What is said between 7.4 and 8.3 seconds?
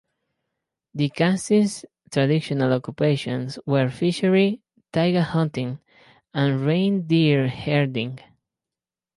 herding.